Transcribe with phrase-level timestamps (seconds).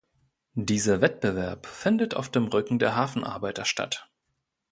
[0.55, 4.09] Dieser Wettbewerb findet auf dem Rücken der Hafenarbeiter statt.